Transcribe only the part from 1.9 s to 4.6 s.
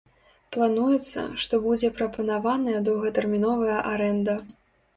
прапанаваная доўгатэрміновая арэнда.